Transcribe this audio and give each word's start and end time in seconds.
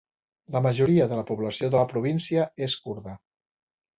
La 0.53 0.61
majoria 0.65 1.05
de 1.11 1.19
la 1.19 1.25
població 1.31 1.69
de 1.75 1.79
la 1.79 1.85
província 1.93 2.45
és 2.69 2.79
kurda. 2.87 3.17